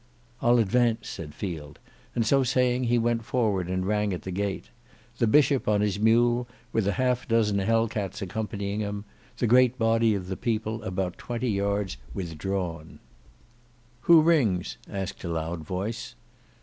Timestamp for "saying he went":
2.43-3.23